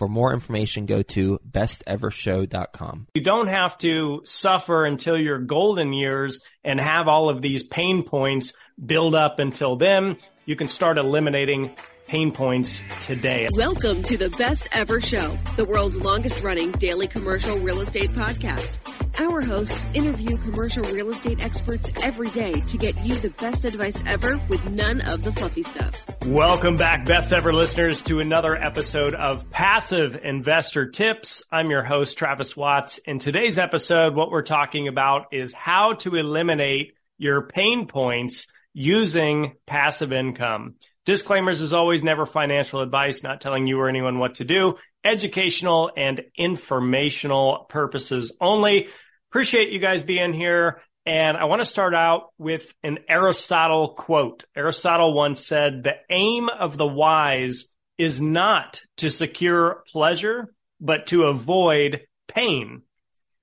[0.00, 3.08] For more information, go to bestevershow.com.
[3.12, 8.02] You don't have to suffer until your golden years and have all of these pain
[8.02, 10.16] points build up until then.
[10.46, 11.76] You can start eliminating
[12.06, 13.50] pain points today.
[13.52, 18.78] Welcome to the Best Ever Show, the world's longest running daily commercial real estate podcast.
[19.20, 24.02] Our hosts interview commercial real estate experts every day to get you the best advice
[24.06, 26.02] ever with none of the fluffy stuff.
[26.24, 31.42] Welcome back, best ever listeners, to another episode of Passive Investor Tips.
[31.52, 32.96] I'm your host, Travis Watts.
[32.96, 39.52] In today's episode, what we're talking about is how to eliminate your pain points using
[39.66, 40.76] passive income.
[41.04, 45.90] Disclaimers is always never financial advice, not telling you or anyone what to do, educational
[45.94, 48.88] and informational purposes only.
[49.30, 50.80] Appreciate you guys being here.
[51.06, 54.44] And I want to start out with an Aristotle quote.
[54.56, 61.24] Aristotle once said, The aim of the wise is not to secure pleasure, but to
[61.24, 62.82] avoid pain.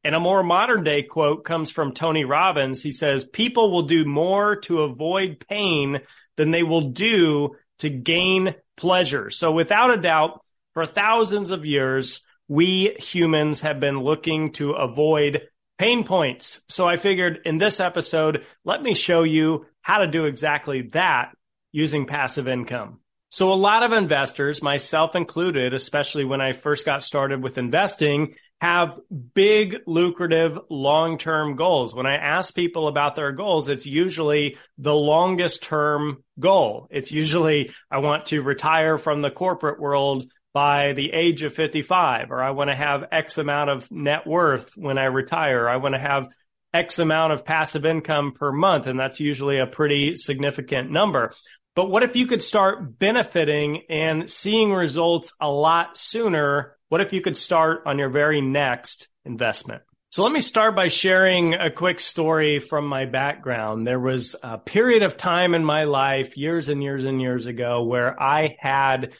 [0.03, 2.83] And a more modern day quote comes from Tony Robbins.
[2.83, 6.01] He says, People will do more to avoid pain
[6.35, 9.29] than they will do to gain pleasure.
[9.29, 10.41] So without a doubt,
[10.73, 16.61] for thousands of years, we humans have been looking to avoid pain points.
[16.67, 21.31] So I figured in this episode, let me show you how to do exactly that
[21.71, 22.99] using passive income.
[23.29, 28.35] So a lot of investors, myself included, especially when I first got started with investing,
[28.61, 28.97] have
[29.33, 31.93] big, lucrative, long-term goals.
[31.93, 36.87] When I ask people about their goals, it's usually the longest term goal.
[36.89, 40.25] It's usually, I want to retire from the corporate world
[40.57, 44.75] by the age of 55, or I want to have X amount of net worth
[44.75, 45.69] when I retire.
[45.69, 46.29] I want to have
[46.73, 48.87] X amount of passive income per month.
[48.87, 51.31] And that's usually a pretty significant number.
[51.75, 57.13] But what if you could start benefiting and seeing results a lot sooner what if
[57.13, 59.83] you could start on your very next investment?
[60.09, 63.85] So let me start by sharing a quick story from my background.
[63.85, 67.83] There was a period of time in my life, years and years and years ago,
[67.83, 69.13] where I had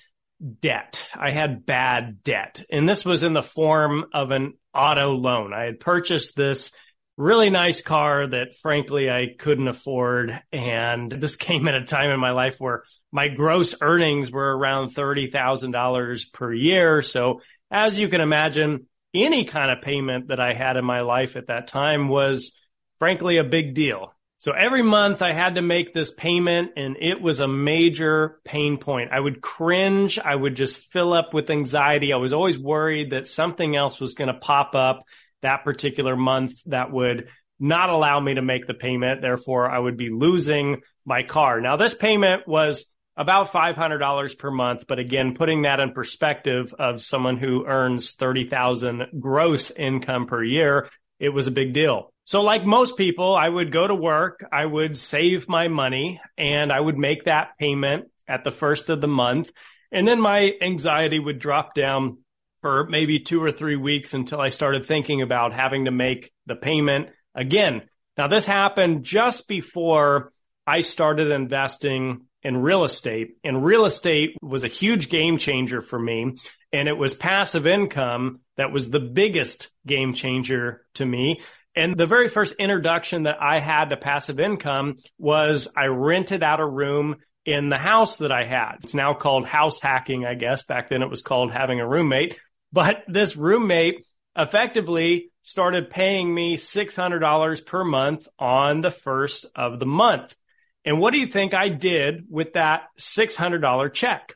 [0.62, 1.08] debt.
[1.16, 2.64] I had bad debt.
[2.72, 5.54] And this was in the form of an auto loan.
[5.54, 6.72] I had purchased this
[7.18, 10.40] really nice car that frankly I couldn't afford.
[10.52, 14.94] And this came at a time in my life where my gross earnings were around
[14.94, 17.02] $30,000 per year.
[17.02, 21.36] So as you can imagine, any kind of payment that I had in my life
[21.36, 22.58] at that time was
[23.00, 24.14] frankly a big deal.
[24.40, 28.78] So every month I had to make this payment and it was a major pain
[28.78, 29.10] point.
[29.12, 30.20] I would cringe.
[30.20, 32.14] I would just fill up with anxiety.
[32.14, 35.02] I was always worried that something else was going to pop up
[35.42, 39.22] that particular month that would not allow me to make the payment.
[39.22, 41.60] Therefore, I would be losing my car.
[41.60, 44.86] Now, this payment was about $500 per month.
[44.88, 50.88] But again, putting that in perspective of someone who earns 30,000 gross income per year,
[51.20, 52.14] it was a big deal.
[52.28, 56.74] So like most people, I would go to work, I would save my money and
[56.74, 59.50] I would make that payment at the first of the month.
[59.94, 62.18] And then my anxiety would drop down
[62.60, 66.58] for maybe two or three weeks until I started thinking about having to make the
[66.58, 67.84] payment again.
[68.18, 70.34] Now this happened just before
[70.68, 73.38] I started investing in real estate.
[73.46, 76.36] And real estate was a huge game changer for me.
[76.74, 81.40] And it was passive income that was the biggest game changer to me.
[81.78, 86.60] And the very first introduction that I had to passive income was I rented out
[86.60, 88.78] a room in the house that I had.
[88.84, 90.64] It's now called house hacking, I guess.
[90.64, 92.36] Back then it was called having a roommate.
[92.74, 94.04] But this roommate
[94.36, 100.36] effectively started paying me $600 per month on the first of the month.
[100.84, 104.34] And what do you think I did with that $600 check?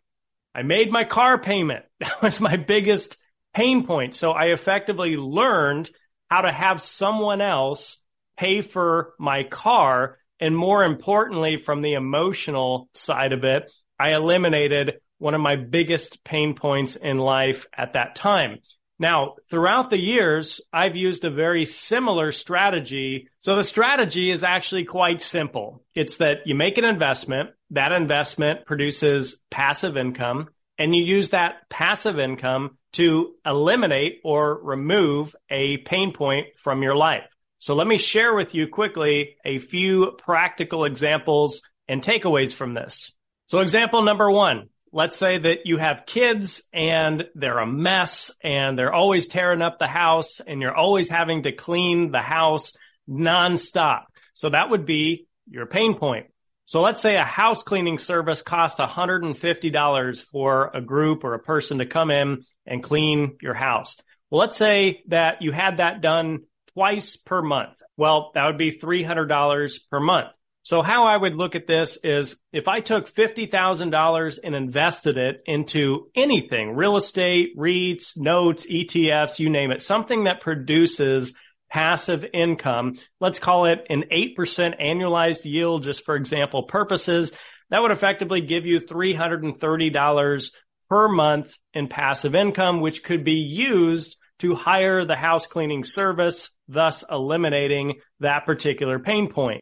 [0.54, 1.86] I made my car payment.
[2.02, 3.18] That was my biggest
[3.56, 4.14] pain point.
[4.14, 5.90] So I effectively learned
[6.32, 7.98] how to have someone else
[8.38, 10.18] pay for my car.
[10.40, 13.70] And more importantly, from the emotional side of it,
[14.00, 18.60] I eliminated one of my biggest pain points in life at that time.
[18.98, 23.28] Now, throughout the years, I've used a very similar strategy.
[23.40, 25.84] So the strategy is actually quite simple.
[25.94, 30.48] It's that you make an investment, that investment produces passive income,
[30.78, 36.96] and you use that passive income to eliminate or remove a pain point from your
[36.96, 37.28] life.
[37.60, 43.14] So let me share with you quickly a few practical examples and takeaways from this.
[43.48, 48.78] So example number one, let's say that you have kids and they're a mess and
[48.78, 52.74] they're always tearing up the house and you're always having to clean the house
[53.08, 54.06] nonstop.
[54.34, 56.31] So that would be your pain point.
[56.72, 61.80] So let's say a house cleaning service costs $150 for a group or a person
[61.80, 63.98] to come in and clean your house.
[64.30, 67.82] Well, let's say that you had that done twice per month.
[67.98, 70.30] Well, that would be $300 per month.
[70.62, 75.44] So how I would look at this is if I took $50,000 and invested it
[75.46, 81.34] into anything, real estate, REITs, notes, ETFs, you name it, something that produces
[81.72, 84.36] passive income, let's call it an 8%
[84.82, 87.32] annualized yield, just for example purposes,
[87.70, 90.52] that would effectively give you $330
[90.90, 96.50] per month in passive income, which could be used to hire the house cleaning service,
[96.68, 99.62] thus eliminating that particular pain point.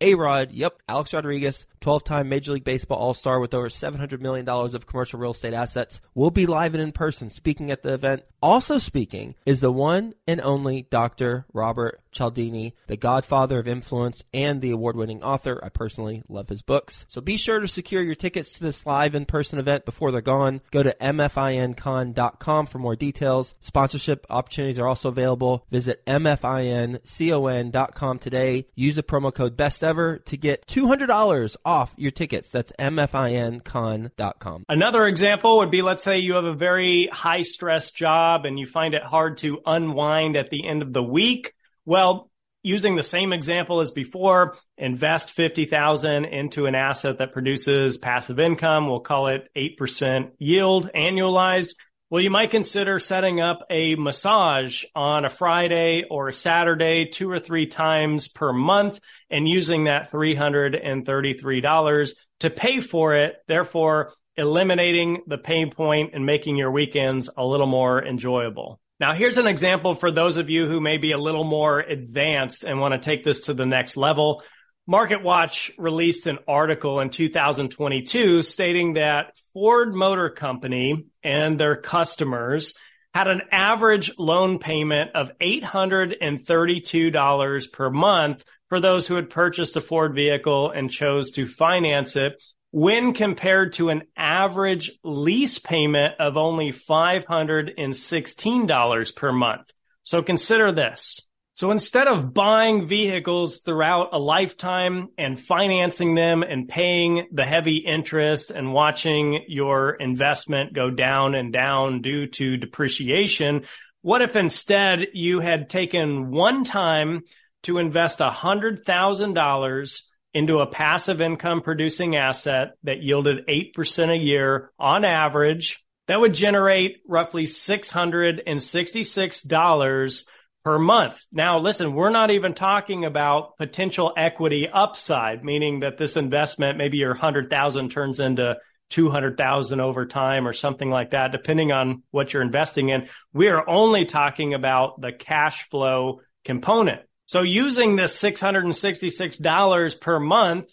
[0.00, 4.20] A Rod, yep, Alex Rodriguez, 12 time Major League Baseball All Star with over $700
[4.20, 7.94] million of commercial real estate assets, will be live and in person speaking at the
[7.94, 8.22] event.
[8.40, 11.46] Also speaking is the one and only Dr.
[11.52, 15.60] Robert Cialdini, the godfather of influence and the award winning author.
[15.62, 17.06] I personally love his books.
[17.08, 20.20] So be sure to secure your tickets to this live in person event before they're
[20.20, 20.60] gone.
[20.70, 23.54] Go to mfincon.com for more details.
[23.60, 25.66] Sponsorship opportunities are also available.
[25.70, 28.66] Visit mfincon.com today.
[28.74, 32.48] Use the promo code best ever to get $200 off your tickets.
[32.48, 34.64] That's mfincon.com.
[34.68, 38.66] Another example would be let's say you have a very high stress job and you
[38.66, 41.54] find it hard to unwind at the end of the week
[41.88, 42.30] well,
[42.62, 48.86] using the same example as before, invest 50,000 into an asset that produces passive income.
[48.86, 51.76] We'll call it 8% yield annualized.
[52.10, 57.30] Well, you might consider setting up a massage on a Friday or a Saturday, two
[57.30, 59.00] or three times per month
[59.30, 63.36] and using that $333 to pay for it.
[63.46, 68.78] Therefore, eliminating the pain point and making your weekends a little more enjoyable.
[69.00, 72.64] Now, here's an example for those of you who may be a little more advanced
[72.64, 74.42] and want to take this to the next level.
[74.90, 82.74] MarketWatch released an article in 2022 stating that Ford Motor Company and their customers
[83.14, 89.80] had an average loan payment of $832 per month for those who had purchased a
[89.80, 96.36] Ford vehicle and chose to finance it when compared to an average lease payment of
[96.36, 99.72] only $516 per month.
[100.02, 101.22] So consider this.
[101.54, 107.78] So instead of buying vehicles throughout a lifetime and financing them and paying the heavy
[107.78, 113.64] interest and watching your investment go down and down due to depreciation,
[114.02, 117.22] what if instead you had taken one time
[117.64, 120.02] to invest $100,000
[120.34, 126.34] into a passive income producing asset that yielded 8% a year on average, that would
[126.34, 130.24] generate roughly $666
[130.64, 131.22] per month.
[131.32, 136.98] Now, listen, we're not even talking about potential equity upside, meaning that this investment, maybe
[136.98, 138.56] your 100,000 turns into
[138.90, 143.08] 200,000 over time or something like that, depending on what you're investing in.
[143.32, 147.02] We are only talking about the cash flow component.
[147.28, 150.70] So using this $666 per month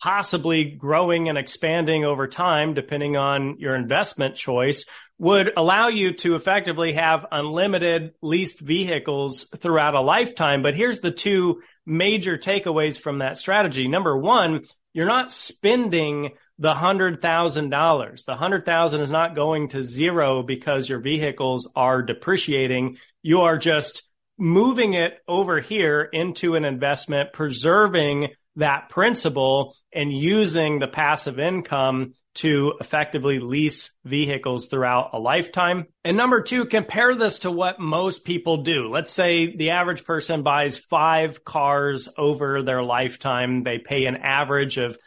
[0.00, 4.84] possibly growing and expanding over time, depending on your investment choice,
[5.18, 10.62] would allow you to effectively have unlimited leased vehicles throughout a lifetime.
[10.62, 13.88] But here's the two major takeaways from that strategy.
[13.88, 18.22] Number one, you're not spending the hundred thousand dollars.
[18.22, 22.98] The hundred thousand is not going to zero because your vehicles are depreciating.
[23.22, 24.05] You are just
[24.38, 32.14] moving it over here into an investment, preserving that principal and using the passive income
[32.36, 35.86] to effectively lease vehicles throughout a lifetime.
[36.04, 38.90] And number two, compare this to what most people do.
[38.90, 43.62] Let's say the average person buys five cars over their lifetime.
[43.62, 44.98] They pay an average of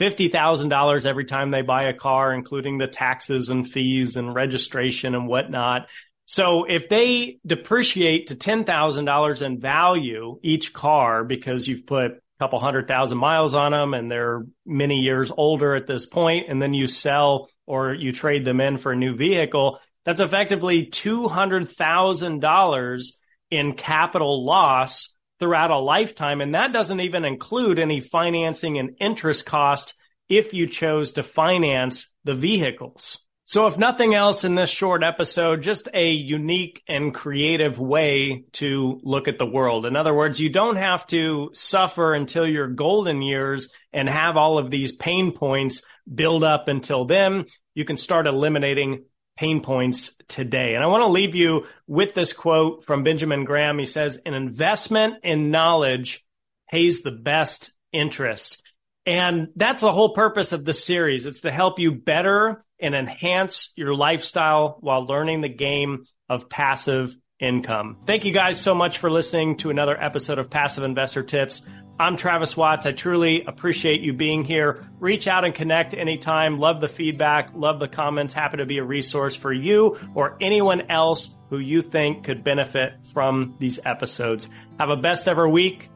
[0.00, 5.26] $50,000 every time they buy a car, including the taxes and fees and registration and
[5.26, 5.88] whatnot.
[6.26, 12.58] So if they depreciate to $10,000 in value each car because you've put a couple
[12.58, 16.74] hundred thousand miles on them and they're many years older at this point, and then
[16.74, 23.02] you sell or you trade them in for a new vehicle, that's effectively $200,000
[23.50, 26.40] in capital loss throughout a lifetime.
[26.40, 29.94] And that doesn't even include any financing and interest cost
[30.28, 33.24] if you chose to finance the vehicles.
[33.48, 39.00] So if nothing else in this short episode, just a unique and creative way to
[39.04, 39.86] look at the world.
[39.86, 44.58] In other words, you don't have to suffer until your golden years and have all
[44.58, 47.44] of these pain points build up until then.
[47.72, 49.04] You can start eliminating
[49.36, 50.74] pain points today.
[50.74, 53.78] And I want to leave you with this quote from Benjamin Graham.
[53.78, 56.26] He says, an investment in knowledge
[56.68, 58.60] pays the best interest.
[59.06, 61.26] And that's the whole purpose of the series.
[61.26, 67.16] It's to help you better and enhance your lifestyle while learning the game of passive
[67.38, 67.98] income.
[68.06, 71.62] Thank you guys so much for listening to another episode of Passive Investor Tips.
[71.98, 72.84] I'm Travis Watts.
[72.84, 74.86] I truly appreciate you being here.
[74.98, 76.58] Reach out and connect anytime.
[76.58, 78.34] Love the feedback, love the comments.
[78.34, 82.94] Happy to be a resource for you or anyone else who you think could benefit
[83.14, 84.48] from these episodes.
[84.78, 85.88] Have a best ever week.